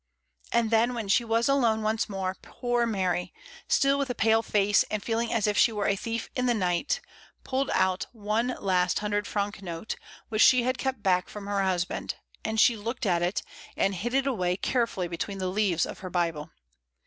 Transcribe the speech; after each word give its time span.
And 0.51 0.71
then, 0.71 0.95
when 0.95 1.07
she 1.07 1.23
was 1.23 1.47
alone 1.47 1.83
once 1.83 2.09
more, 2.09 2.35
poor 2.41 2.87
Mary, 2.87 3.35
still 3.67 3.99
with 3.99 4.09
a 4.09 4.15
pale 4.15 4.41
face 4.41 4.81
and 4.89 5.03
feeling 5.03 5.31
as 5.31 5.45
if 5.45 5.59
she 5.59 5.71
were 5.71 5.85
a 5.85 5.95
thief 5.95 6.27
in 6.35 6.47
the 6.47 6.55
night, 6.55 7.01
pulled 7.43 7.69
out 7.71 8.07
one 8.11 8.55
last 8.59 8.97
hun 8.97 9.11
dred 9.11 9.27
franc 9.27 9.61
note, 9.61 9.95
which 10.29 10.41
she 10.41 10.63
had 10.63 10.79
kept 10.79 11.03
back 11.03 11.29
from 11.29 11.45
her 11.45 11.61
husband, 11.61 12.15
and 12.43 12.59
she 12.59 12.75
looked 12.75 13.05
at 13.05 13.21
it, 13.21 13.43
and 13.77 13.93
hid 13.93 14.15
it 14.15 14.25
away 14.25 14.57
carefully 14.57 15.07
between 15.07 15.37
the 15.37 15.49
leaves 15.49 15.85
of 15.85 15.99
her 15.99 16.09
Bible. 16.09 16.49